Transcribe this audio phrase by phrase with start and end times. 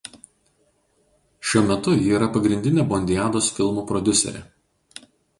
[1.49, 4.41] Šiuo metu ji yra pagrindinė bondiados filmų prodiuserė.